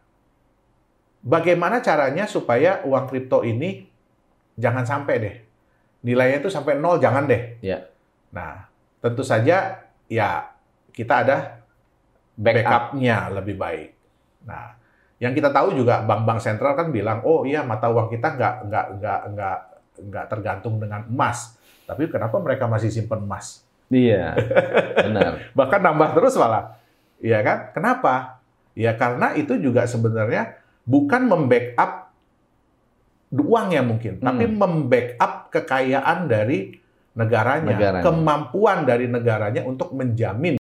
bagaimana 1.21 1.83
caranya 1.83 2.25
supaya 2.31 2.81
uang 2.85 3.05
kripto 3.11 3.43
ini 3.45 3.85
jangan 4.55 4.87
sampai 4.87 5.15
deh 5.19 5.37
nilainya 6.05 6.45
itu 6.45 6.53
sampai 6.53 6.77
nol, 6.77 7.01
jangan 7.01 7.25
deh. 7.25 7.59
Ya. 7.65 7.89
Nah, 8.31 8.69
tentu 9.01 9.25
saja 9.25 9.81
ya 10.07 10.29
kita 10.93 11.25
ada 11.25 11.65
backup, 12.37 12.93
backupnya 12.93 13.33
lebih 13.33 13.57
baik. 13.57 13.91
Nah, 14.45 14.77
yang 15.19 15.33
kita 15.33 15.49
tahu 15.49 15.73
juga 15.73 16.05
bank-bank 16.05 16.39
sentral 16.45 16.77
kan 16.77 16.93
bilang, 16.93 17.25
oh 17.25 17.49
iya 17.49 17.65
mata 17.65 17.89
uang 17.89 18.13
kita 18.13 18.37
nggak 18.37 18.55
nggak 18.69 18.87
nggak 19.01 19.21
nggak 19.33 19.59
nggak 20.13 20.27
tergantung 20.29 20.77
dengan 20.77 21.09
emas. 21.09 21.57
Tapi 21.89 22.13
kenapa 22.13 22.37
mereka 22.39 22.69
masih 22.69 22.93
simpen 22.93 23.25
emas? 23.25 23.65
iya, 23.93 24.33
benar, 24.97 25.33
Bahkan 25.59 25.81
nambah 25.81 26.17
terus 26.17 26.35
malah. 26.41 26.77
Iya 27.21 27.41
kan? 27.41 27.59
Kenapa? 27.73 28.43
Ya 28.75 28.93
karena 28.99 29.33
itu 29.39 29.55
juga 29.61 29.87
sebenarnya 29.87 30.59
bukan 30.83 31.31
membackup 31.31 32.04
uangnya 33.35 33.83
mungkin, 33.83 34.19
tapi 34.19 34.47
Hmm. 34.47 34.55
membackup 34.57 35.51
kekayaan 35.51 36.27
dari 36.27 36.79
negaranya, 37.13 37.75
Negaranya. 37.75 38.03
kemampuan 38.03 38.83
dari 38.83 39.07
negaranya 39.07 39.63
untuk 39.63 39.91
menjamin 39.91 40.55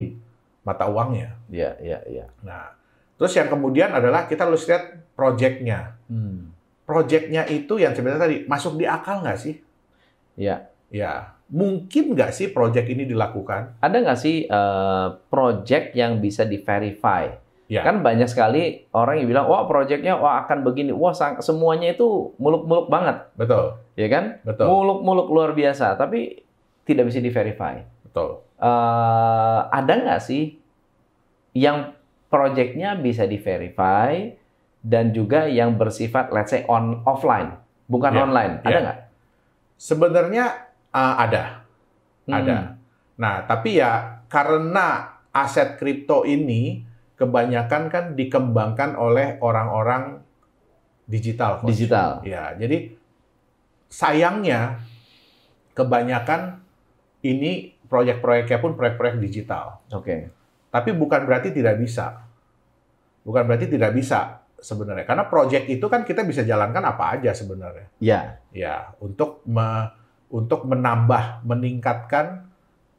mata 0.62 0.86
uangnya. 0.86 1.36
iya, 1.48 1.76
iya, 1.78 1.98
iya. 2.06 2.26
Nah, 2.40 2.72
terus 3.16 3.32
yang 3.32 3.48
kemudian 3.48 3.90
adalah 3.90 4.24
kita 4.24 4.44
harus 4.44 4.64
lihat 4.64 5.12
proyeknya. 5.12 5.96
Hmm. 6.06 6.52
Proyeknya 6.82 7.46
itu 7.46 7.76
yang 7.76 7.92
sebenarnya 7.92 8.22
tadi 8.22 8.36
masuk 8.44 8.76
di 8.76 8.84
akal 8.84 9.20
nggak 9.20 9.38
sih? 9.38 9.56
Ya, 10.34 10.68
Ya, 10.88 11.32
mungkin 11.48 12.12
nggak 12.12 12.30
sih 12.30 12.52
proyek 12.52 12.84
ini 12.86 13.04
dilakukan? 13.04 13.80
ada 13.80 13.96
nggak 13.96 14.20
sih 14.20 14.44
eh, 14.44 15.06
project 15.26 15.92
yang 15.92 16.20
bisa 16.20 16.44
di 16.44 16.60
verify 16.60 17.32
Ya. 17.72 17.80
Kan 17.80 18.04
banyak 18.04 18.28
sekali 18.28 18.84
orang 18.92 19.24
yang 19.24 19.32
bilang, 19.32 19.48
wah 19.48 19.64
proyeknya 19.64 20.20
wah 20.20 20.44
akan 20.44 20.60
begini, 20.60 20.92
wah 20.92 21.16
semuanya 21.40 21.88
itu 21.88 22.36
muluk-muluk 22.36 22.92
banget, 22.92 23.24
Betul, 23.32 23.80
ya 23.96 24.12
kan? 24.12 24.44
betul, 24.44 24.68
Muluk-muluk 24.68 25.32
luar 25.32 25.56
biasa, 25.56 25.96
tapi 25.96 26.44
tidak 26.84 27.08
bisa 27.08 27.24
di-verify. 27.24 27.80
betul. 28.04 28.44
Eh, 28.60 29.60
ada 29.72 29.88
nggak 29.96 30.20
sih 30.20 30.60
yang 31.56 31.96
proyeknya 32.28 32.92
bisa 32.94 33.24
di-verify 33.24 34.36
dan 34.84 35.16
juga 35.16 35.48
yang 35.48 35.72
bersifat, 35.72 36.28
let's 36.28 36.52
say, 36.52 36.68
on 36.68 37.00
offline, 37.02 37.56
bukan 37.88 38.12
Ya, 38.12 38.20
online, 38.22 38.52
ada 38.60 38.68
ya. 38.68 38.80
nggak? 38.84 38.98
Sebenarnya 39.74 40.44
uh, 40.92 41.14
ada, 41.16 41.64
Hmm. 42.22 42.36
ada. 42.36 42.56
Nah, 43.16 43.42
tapi 43.42 43.80
ya 43.80 44.22
karena 44.28 45.10
aset 45.32 45.74
kripto 45.74 46.22
ini 46.22 46.91
kebanyakan 47.22 47.86
kan 47.86 48.04
dikembangkan 48.18 48.98
oleh 48.98 49.38
orang-orang 49.38 50.18
digital. 51.06 51.62
Coach. 51.62 51.70
Digital. 51.78 52.18
Ya, 52.26 52.50
jadi 52.58 52.98
sayangnya 53.86 54.82
kebanyakan 55.78 56.58
ini 57.22 57.78
proyek-proyeknya 57.86 58.58
pun 58.58 58.74
proyek-proyek 58.74 59.22
digital. 59.22 59.78
Oke. 59.94 60.34
Tapi 60.74 60.90
bukan 60.96 61.22
berarti 61.22 61.54
tidak 61.54 61.78
bisa. 61.78 62.26
Bukan 63.22 63.46
berarti 63.46 63.70
tidak 63.70 63.94
bisa 63.94 64.42
sebenarnya. 64.58 65.06
Karena 65.06 65.30
proyek 65.30 65.70
itu 65.70 65.86
kan 65.86 66.02
kita 66.02 66.26
bisa 66.26 66.42
jalankan 66.42 66.82
apa 66.82 67.14
aja 67.14 67.30
sebenarnya. 67.30 67.86
Ya, 68.02 68.42
Ya, 68.50 68.92
untuk 68.98 69.46
me- 69.46 69.94
untuk 70.32 70.64
menambah, 70.66 71.44
meningkatkan 71.44 72.50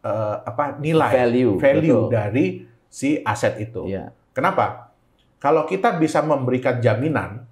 eh, 0.04 0.38
apa 0.44 0.78
nilai 0.84 1.12
value, 1.16 1.56
value 1.58 2.08
betul. 2.08 2.12
dari 2.12 2.46
si 2.94 3.18
aset 3.26 3.58
itu. 3.58 3.90
ya, 3.90 4.14
Kenapa? 4.38 4.94
Kalau 5.42 5.66
kita 5.66 5.98
bisa 5.98 6.22
memberikan 6.22 6.78
jaminan, 6.78 7.44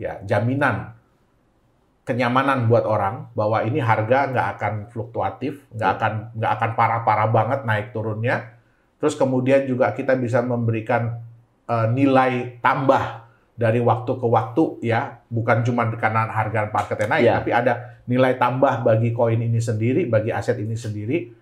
ya 0.00 0.18
jaminan 0.24 0.96
kenyamanan 2.06 2.70
buat 2.70 2.86
orang 2.86 3.28
bahwa 3.34 3.60
ini 3.66 3.82
harga 3.82 4.30
nggak 4.30 4.48
akan 4.58 4.74
fluktuatif, 4.88 5.62
nggak 5.74 5.90
Ya. 5.90 5.94
akan 5.98 6.12
nggak 6.38 6.52
akan 6.58 6.70
parah-parah 6.74 7.28
banget 7.28 7.60
naik 7.66 7.86
turunnya. 7.92 8.56
Terus 8.96 9.14
kemudian 9.14 9.66
juga 9.68 9.92
kita 9.92 10.16
bisa 10.16 10.40
memberikan 10.40 11.20
eh, 11.66 11.86
nilai 11.90 12.62
tambah 12.62 13.26
dari 13.58 13.82
waktu 13.82 14.12
ke 14.14 14.26
waktu, 14.28 14.62
ya 14.86 15.18
bukan 15.26 15.66
cuma 15.66 15.82
karena 15.98 16.28
harga 16.30 16.70
marketnya 16.70 17.08
naik, 17.10 17.24
Ya. 17.26 17.34
tapi 17.42 17.50
ada 17.50 17.72
nilai 18.06 18.38
tambah 18.38 18.86
bagi 18.86 19.10
koin 19.10 19.42
ini 19.42 19.58
sendiri, 19.58 20.06
bagi 20.06 20.30
aset 20.30 20.62
ini 20.62 20.78
sendiri. 20.78 21.34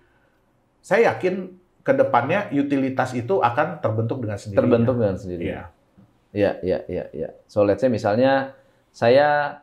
Saya 0.81 1.13
yakin 1.13 1.64
ke 1.85 1.93
depannya 1.93 2.49
utilitas 2.49 3.13
itu 3.13 3.45
akan 3.45 3.77
terbentuk 3.77 4.25
dengan 4.25 4.41
sendirinya. 4.41 4.59
terbentuk 4.65 4.95
dengan 4.97 5.17
sendirinya. 5.21 5.53
Iya. 5.53 5.63
Ya, 6.35 6.51
ya, 6.65 6.79
ya, 6.89 7.05
ya. 7.13 7.29
So 7.47 7.63
let's 7.63 7.79
say 7.79 7.87
misalnya 7.93 8.57
saya 8.89 9.61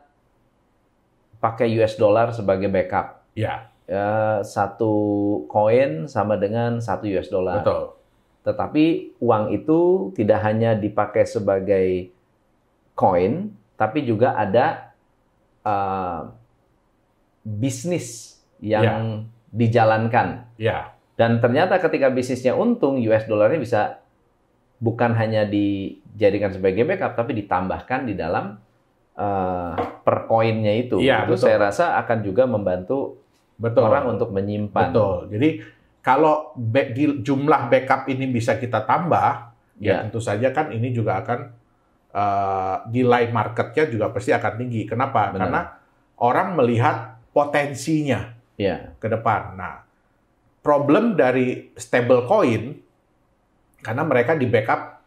pakai 1.43 1.67
US 1.83 1.99
dollar 1.99 2.31
sebagai 2.31 2.71
backup. 2.71 3.27
Ya, 3.35 3.73
Ya, 3.83 4.39
satu 4.47 4.95
koin 5.51 6.07
sama 6.07 6.39
dengan 6.39 6.79
satu 6.79 7.03
US 7.11 7.27
dollar. 7.27 7.59
betul. 7.59 7.99
Tetapi 8.47 8.85
uang 9.19 9.51
itu 9.51 10.11
tidak 10.15 10.39
hanya 10.47 10.71
dipakai 10.71 11.27
sebagai 11.27 12.07
koin, 12.95 13.51
tapi 13.75 14.07
juga 14.07 14.39
ada 14.39 14.95
uh, 15.67 16.31
bisnis 17.43 18.39
yang 18.63 19.27
dijalankan. 19.51 20.47
Ya, 20.55 20.95
Dan 21.13 21.37
ternyata 21.37 21.77
ketika 21.77 22.09
bisnisnya 22.09 22.57
untung, 22.57 22.97
US 22.97 23.29
dollarnya 23.29 23.61
bisa 23.61 23.81
bukan 24.81 25.13
hanya 25.13 25.45
dijadikan 25.45 26.49
sebagai 26.49 26.83
backup, 26.83 27.13
tapi 27.13 27.37
ditambahkan 27.37 28.09
di 28.09 28.13
dalam 28.17 28.57
uh, 29.17 29.73
per 30.01 30.25
koinnya 30.25 30.73
itu. 30.73 30.97
Iya, 30.99 31.29
itu 31.29 31.37
betul. 31.37 31.45
saya 31.45 31.57
rasa 31.69 31.85
akan 32.01 32.17
juga 32.25 32.43
membantu 32.49 33.21
betul. 33.61 33.85
orang 33.85 34.17
untuk 34.17 34.33
menyimpan. 34.33 34.89
Betul. 34.89 35.15
Jadi 35.37 35.49
kalau 36.03 36.51
di- 36.57 37.21
jumlah 37.23 37.71
backup 37.71 38.09
ini 38.09 38.27
bisa 38.27 38.57
kita 38.57 38.83
tambah, 38.83 39.53
ya 39.79 39.81
Ya, 39.83 39.97
tentu 40.05 40.21
saja 40.21 40.53
kan 40.53 40.69
ini 40.69 40.93
juga 40.93 41.21
akan 41.21 41.39
eh, 42.13 42.77
nilai 42.93 43.33
marketnya 43.33 43.89
juga 43.89 44.13
pasti 44.13 44.33
akan 44.33 44.53
tinggi. 44.59 44.85
Kenapa? 44.85 45.33
Benar. 45.33 45.39
Karena 45.39 45.61
orang 46.21 46.53
melihat 46.59 47.17
potensinya 47.33 48.37
ya, 48.55 48.93
ke 49.01 49.07
depan. 49.09 49.57
Nah, 49.57 49.81
problem 50.63 51.13
dari 51.13 51.75
stable 51.75 52.23
coin 52.23 52.71
karena 53.83 54.03
mereka 54.07 54.33
di 54.33 54.47
backup 54.47 55.03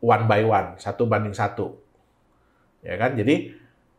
one 0.00 0.24
by 0.24 0.40
one, 0.42 0.68
satu 0.80 1.04
banding 1.04 1.36
satu, 1.36 1.76
ya 2.80 2.96
kan? 2.96 3.12
Jadi 3.12 3.52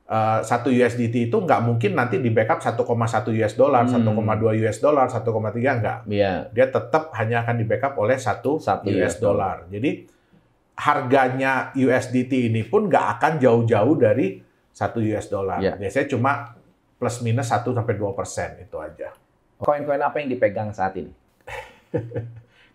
eh, 0.06 0.40
satu 0.42 0.70
USDT 0.70 1.30
itu 1.30 1.38
nggak 1.38 1.62
mungkin 1.62 1.94
nanti 1.94 2.18
di 2.18 2.30
backup 2.30 2.62
1,1 2.62 3.30
US 3.38 3.54
dollar, 3.54 3.86
Hmm. 3.86 4.02
1,2 4.02 4.54
US 4.66 4.78
dollar, 4.82 5.06
1,3 5.10 5.82
nggak. 5.82 6.00
ya, 6.10 6.50
Dia 6.50 6.66
tetap 6.70 7.14
hanya 7.18 7.46
akan 7.46 7.56
di 7.58 7.66
backup 7.66 7.94
oleh 7.98 8.18
satu, 8.18 8.58
US 8.58 8.98
US 9.06 9.16
dollar. 9.22 9.56
Jadi 9.70 9.92
harganya 10.76 11.72
USDT 11.74 12.52
ini 12.52 12.66
pun 12.66 12.86
nggak 12.86 13.06
akan 13.18 13.34
jauh-jauh 13.40 13.96
dari 13.96 14.42
satu 14.70 15.00
US 15.02 15.30
dollar. 15.32 15.62
Ya. 15.64 15.74
Biasanya 15.74 16.08
cuma 16.12 16.32
plus 16.98 17.22
minus 17.22 17.50
1 17.50 17.74
sampai 17.74 17.96
2 17.96 18.12
persen 18.14 18.50
itu 18.60 18.78
aja. 18.78 19.10
Koin-koin 19.58 20.00
apa 20.00 20.16
yang 20.18 20.30
dipegang 20.30 20.72
saat 20.72 20.96
ini? 20.96 21.12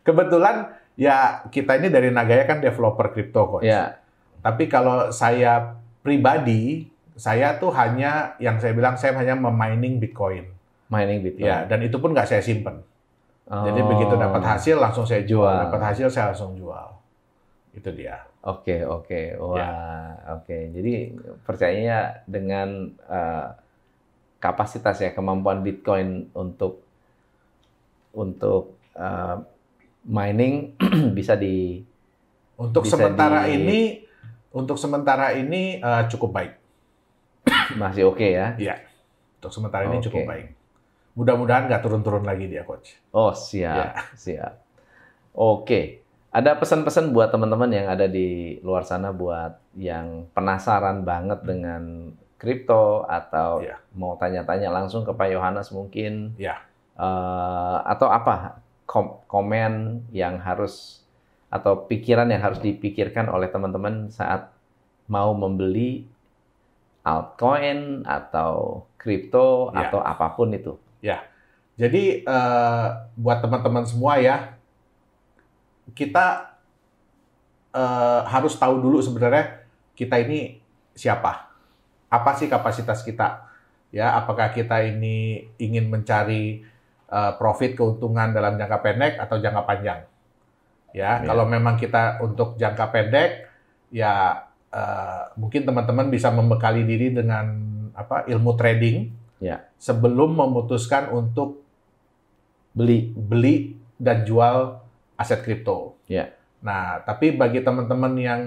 Kebetulan 0.01 0.73
ya 0.97 1.45
kita 1.49 1.77
ini 1.77 1.89
dari 1.89 2.09
Nagaya 2.09 2.45
kan 2.45 2.59
developer 2.59 3.11
kripto 3.11 3.47
coach. 3.47 3.65
Ya, 3.65 4.01
Tapi 4.41 4.67
kalau 4.67 5.13
saya 5.13 5.77
pribadi, 6.01 6.89
saya 7.13 7.57
tuh 7.57 7.69
hanya 7.71 8.33
yang 8.37 8.57
saya 8.57 8.73
bilang 8.73 8.97
saya 8.97 9.13
hanya 9.15 9.37
memining 9.37 10.01
Bitcoin. 10.01 10.49
mining 10.89 11.23
Bitcoin. 11.23 11.47
Ya, 11.47 11.63
dan 11.65 11.85
itu 11.85 11.97
pun 11.97 12.11
nggak 12.11 12.27
saya 12.27 12.43
simpen. 12.43 12.83
Jadi 13.47 13.79
Oh. 13.79 13.87
begitu 13.89 14.15
dapat 14.15 14.43
hasil 14.43 14.75
langsung 14.75 15.05
saya 15.05 15.23
jual, 15.23 15.43
Jual. 15.43 15.63
dapat 15.67 15.81
hasil 15.85 16.07
saya 16.07 16.35
langsung 16.35 16.55
jual. 16.55 16.87
Itu 17.71 17.95
dia. 17.95 18.27
Oke, 18.43 18.83
oke. 18.83 19.39
Wah, 19.39 19.55
Ya. 19.55 19.71
oke. 20.35 20.57
Jadi 20.73 21.15
percayanya 21.43 22.25
dengan 22.27 22.91
eh, 23.07 23.47
kapasitas 24.41 24.97
ya 24.99 25.13
kemampuan 25.13 25.61
Bitcoin 25.61 26.33
untuk 26.33 26.81
untuk 28.17 28.75
eh, 28.97 29.37
mining 30.09 30.75
bisa 31.17 31.37
di 31.37 31.85
Untuk 32.61 32.85
Bisa 32.85 33.01
sementara 33.01 33.49
di- 33.49 33.57
ini, 33.57 33.81
untuk 34.53 34.77
sementara 34.77 35.33
ini 35.33 35.81
eh, 35.81 36.03
cukup 36.13 36.29
baik. 36.37 36.53
masih 37.81 38.05
oke 38.13 38.27
ya. 38.27 38.53
Untuk 39.41 39.49
sementara 39.57 39.89
ini 39.89 39.97
Oke. 39.97 40.13
cukup 40.13 40.29
baik. 40.29 40.47
Mudah-mudahan 41.17 41.73
nggak 41.73 41.81
turun-turun 41.81 42.21
lagi 42.29 42.53
dia 42.53 42.61
coach. 42.69 43.01
Oh, 43.17 43.33
siap, 43.33 44.13
siap. 44.13 44.61
Oke. 45.33 46.05
Ada 46.31 46.61
pesan-pesan 46.61 47.17
buat 47.17 47.33
teman-teman 47.33 47.73
yang 47.73 47.89
ada 47.89 48.05
di 48.05 48.61
luar 48.61 48.85
sana 48.85 49.11
buat 49.11 49.57
yang 49.75 50.29
penasaran 50.37 51.01
banget 51.03 51.41
dengan 51.43 52.13
kripto 52.41 53.05
atau 53.05 53.61
Iya. 53.61 53.77
mau 53.93 54.17
tanya-tanya 54.17 54.73
langsung 54.73 55.05
ke 55.05 55.13
Pak 55.13 55.29
Yohanes 55.29 55.69
mungkin. 55.71 56.33
Iya. 56.41 56.57
Eh, 56.97 57.77
atau 57.85 58.09
apa 58.09 58.59
kom- 58.89 59.21
komen 59.29 60.03
yang 60.11 60.41
harus 60.41 61.05
atau 61.53 61.85
pikiran 61.85 62.31
yang 62.31 62.41
harus 62.41 62.59
dipikirkan 62.59 63.29
oleh 63.29 63.51
teman-teman 63.51 64.09
saat 64.09 64.49
mau 65.05 65.35
membeli 65.35 66.07
altcoin 67.03 68.05
atau 68.05 68.85
kripto 68.97 69.69
Iya. 69.73 69.89
atau 69.89 70.01
apa 70.01 70.33
pun 70.33 70.51
itu. 70.53 70.75
Jadi 71.81 72.29
eh, 72.29 72.87
buat 73.17 73.41
teman-teman 73.41 73.89
semua 73.89 74.21
ya, 74.21 74.53
kita 75.91 76.53
eh, 77.73 78.21
harus 78.29 78.53
tahu 78.55 78.79
dulu 78.79 79.01
sebenarnya 79.01 79.65
kita 79.97 80.21
ini 80.21 80.61
siapa, 80.93 81.49
apa 82.11 82.31
sih 82.35 82.51
kapasitas 82.51 83.07
kita, 83.07 83.47
ya 83.95 84.19
apakah 84.19 84.51
kita 84.51 84.83
ini 84.83 85.47
ingin 85.57 85.87
mencari 85.87 86.67
eh, 87.11 87.33
profit 87.39 87.75
keuntungan 87.75 88.31
dalam 88.31 88.59
jangka 88.59 88.79
pendek 88.83 89.15
atau 89.19 89.39
jangka 89.39 89.63
panjang, 89.67 90.01
ya 90.95 91.23
Iya. 91.23 91.27
kalau 91.27 91.47
memang 91.47 91.75
kita 91.75 92.19
untuk 92.23 92.55
jangka 92.59 92.87
pendek, 92.91 93.31
ya 93.91 94.47
eh, 94.71 95.23
mungkin 95.35 95.67
teman-teman 95.67 96.07
bisa 96.11 96.31
membekali 96.31 96.87
diri 96.87 97.11
dengan 97.11 97.47
apa 97.95 98.27
ilmu 98.27 98.55
trading, 98.55 99.11
Ya. 99.41 99.65
sebelum 99.81 100.37
memutuskan 100.37 101.09
untuk 101.11 101.65
Beli. 102.71 103.11
beli 103.11 103.75
dan 103.99 104.23
jual 104.23 104.79
aset 105.19 105.43
kripto. 105.43 105.99
Ya. 106.07 106.31
Nah, 106.63 107.03
tapi 107.03 107.35
bagi 107.35 107.67
teman-teman 107.67 108.15
yang 108.15 108.41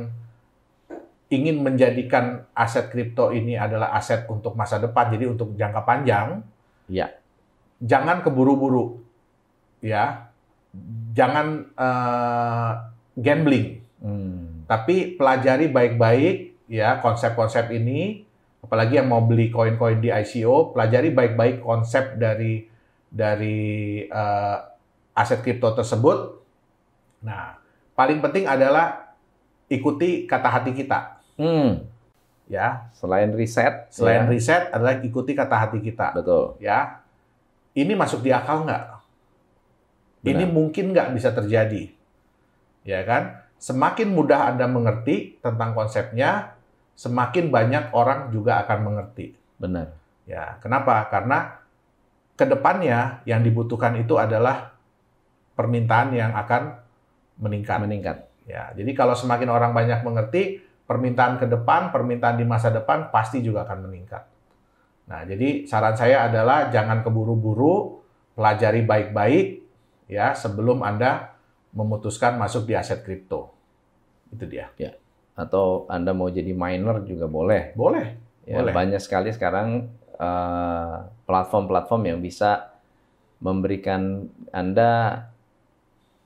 ingin 1.34 1.66
menjadikan 1.66 2.46
aset 2.54 2.94
kripto 2.94 3.34
ini 3.34 3.58
adalah 3.58 3.98
aset 3.98 4.30
untuk 4.30 4.54
masa 4.54 4.78
depan, 4.78 5.10
jadi 5.10 5.26
untuk 5.26 5.58
jangka 5.58 5.82
panjang, 5.82 6.46
Ya. 6.86 7.10
jangan 7.82 8.22
keburu-buru, 8.22 9.02
ya, 9.82 10.30
jangan 11.18 11.74
eh, 11.74 12.72
gambling, 13.18 13.84
Hmm. 14.04 14.68
Tapi 14.68 15.16
pelajari 15.16 15.72
baik-baik 15.72 16.68
ya 16.68 17.00
konsep-konsep 17.00 17.72
ini, 17.72 18.28
apalagi 18.60 19.00
yang 19.00 19.08
mau 19.08 19.24
beli 19.24 19.48
koin-koin 19.48 20.04
di 20.04 20.12
ICO, 20.12 20.76
pelajari 20.76 21.16
baik-baik 21.16 21.64
konsep 21.64 22.20
dari 22.20 22.68
dari 23.08 24.04
uh, 24.12 24.60
aset 25.16 25.40
kripto 25.40 25.72
tersebut. 25.72 26.36
Nah, 27.24 27.56
paling 27.96 28.20
penting 28.20 28.44
adalah 28.44 29.16
ikuti 29.72 30.28
kata 30.28 30.52
hati 30.52 30.76
kita. 30.76 31.13
Hmm. 31.40 31.88
Ya, 32.52 32.92
Selain 32.94 33.32
riset, 33.34 33.88
selain 33.90 34.28
ya. 34.28 34.30
riset 34.30 34.64
adalah 34.70 35.00
ikuti 35.00 35.32
kata 35.34 35.56
hati 35.58 35.80
kita. 35.80 36.12
betul. 36.14 36.60
Ya, 36.60 37.02
ini 37.74 37.96
masuk 37.96 38.22
di 38.22 38.30
akal 38.30 38.68
nggak? 38.68 38.84
Ini 40.24 40.48
mungkin 40.48 40.96
nggak 40.96 41.12
bisa 41.20 41.36
terjadi, 41.36 41.92
ya 42.88 43.04
kan? 43.04 43.44
Semakin 43.60 44.12
mudah 44.12 44.56
Anda 44.56 44.72
mengerti 44.72 45.40
tentang 45.44 45.76
konsepnya, 45.76 46.56
semakin 46.96 47.52
banyak 47.52 47.92
orang 47.92 48.32
juga 48.32 48.64
akan 48.64 48.80
mengerti. 48.88 49.36
Benar. 49.60 49.92
Ya, 50.24 50.60
kenapa? 50.64 51.12
Karena 51.12 51.60
ke 52.40 52.48
depannya 52.48 53.20
yang 53.28 53.44
dibutuhkan 53.44 54.00
itu 54.00 54.16
adalah 54.16 54.72
permintaan 55.60 56.16
yang 56.16 56.32
akan 56.36 56.80
meningkat. 57.40 57.78
Meningkat. 57.84 58.18
Ya, 58.48 58.72
jadi 58.76 58.92
kalau 58.96 59.16
semakin 59.16 59.48
orang 59.52 59.72
banyak 59.76 60.04
mengerti, 60.04 60.63
permintaan 60.84 61.40
ke 61.40 61.48
depan, 61.48 61.90
permintaan 61.90 62.36
di 62.36 62.46
masa 62.46 62.70
depan 62.70 63.10
pasti 63.10 63.40
juga 63.40 63.64
akan 63.64 63.88
meningkat. 63.88 64.24
Nah, 65.08 65.28
jadi 65.28 65.68
saran 65.68 65.96
saya 65.96 66.32
adalah 66.32 66.72
jangan 66.72 67.04
keburu-buru, 67.04 68.04
pelajari 68.34 68.88
baik-baik 68.88 69.48
ya 70.08 70.32
sebelum 70.36 70.84
Anda 70.84 71.36
memutuskan 71.74 72.38
masuk 72.40 72.70
di 72.70 72.74
aset 72.78 73.04
kripto. 73.04 73.52
Itu 74.32 74.46
dia. 74.48 74.70
Atau 75.34 75.90
Anda 75.90 76.14
mau 76.14 76.30
jadi 76.30 76.54
miner 76.54 77.04
juga 77.04 77.26
boleh. 77.26 77.74
Boleh. 77.74 78.06
Ya, 78.44 78.60
Boleh. 78.60 78.74
banyak 78.76 79.02
sekali 79.02 79.32
sekarang 79.32 79.90
eh, 80.20 80.96
platform-platform 81.26 82.02
yang 82.12 82.20
bisa 82.20 82.76
memberikan 83.44 84.28
Anda 84.56 85.24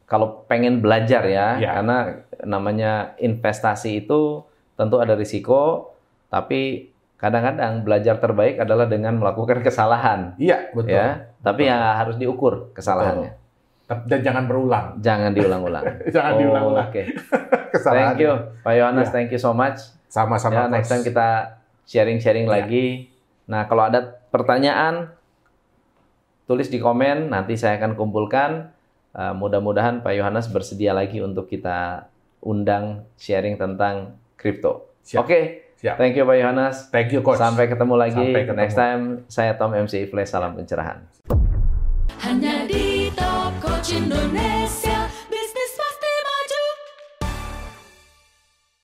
kalau 0.07 0.47
pengen 0.47 0.79
belajar 0.79 1.27
ya, 1.27 1.59
Ya. 1.59 1.75
karena 1.75 1.97
namanya 2.41 2.91
investasi 3.19 4.01
itu 4.01 4.39
tentu 4.73 4.97
ada 4.97 5.13
risiko, 5.13 5.91
tapi 6.29 6.89
kadang-kadang 7.17 7.81
belajar 7.81 8.15
terbaik 8.15 8.55
adalah 8.57 8.85
dengan 8.85 9.19
melakukan 9.19 9.59
kesalahan, 9.59 10.37
Iya, 10.39 10.71
betul. 10.71 10.95
ya. 10.95 11.27
Tapi 11.41 11.65
Betul. 11.65 11.73
ya 11.73 11.97
harus 11.97 12.15
diukur 12.15 12.53
kesalahannya, 12.71 13.35
Tapi- 13.83 14.05
Dan 14.05 14.19
jangan 14.21 14.43
berulang. 14.45 14.85
jangan 14.99 15.31
diulang-ulang. 15.31 15.83
Jangan 16.15 16.33
Oh, 16.33 16.39
diulang-ulang 16.39 16.87
Oke, 16.87 17.03
kesalahan. 17.73 18.13
thank 18.13 18.19
you, 18.21 18.31
Pak 18.61 18.73
Yohanes, 18.75 19.07
Ya. 19.07 19.13
thank 19.13 19.29
you 19.29 19.39
so 19.39 19.51
much. 19.51 19.79
Sama-sama. 20.07 20.55
Ya, 20.55 20.63
next 20.69 20.87
time 20.87 21.03
kita 21.03 21.27
sharing-sharing 21.83 22.45
Ya. 22.45 22.53
lagi. 22.59 23.11
Nah, 23.43 23.63
kalau 23.65 23.83
ada 23.83 24.03
pertanyaan, 24.27 25.11
tulis 26.45 26.67
di 26.67 26.77
komen, 26.77 27.27
nanti 27.27 27.55
saya 27.55 27.75
akan 27.77 27.95
kumpulkan. 27.95 28.71
Uh, 29.17 29.33
mudah-mudahan 29.33 30.05
Pak 30.05 30.13
Yohanes 30.13 30.45
bersedia 30.45 30.93
lagi 30.93 31.17
untuk 31.25 31.49
kita 31.49 32.05
undang 32.45 33.01
sharing 33.17 33.57
tentang 33.57 34.13
kripto. 34.37 34.93
Oke, 35.17 35.73
Siap. 35.81 35.97
thank 35.97 36.13
you 36.13 36.21
Pak 36.21 36.37
Yohanes. 36.37 36.75
Thank 36.93 37.09
you, 37.09 37.25
Coach. 37.25 37.41
Sampai 37.41 37.65
ketemu 37.65 37.97
lagi. 37.97 38.13
Sampai 38.13 38.45
ketemu. 38.45 38.61
Next 38.61 38.77
time, 38.77 39.01
saya 39.25 39.57
Tom 39.57 39.73
MC 39.73 40.05
Ifle, 40.05 40.21
salam 40.29 40.53
pencerahan. 40.53 41.01
Hanya 42.21 42.69
di 42.69 43.09
Top 43.17 43.57
Coach 43.57 43.97
Indonesia. 43.97 44.96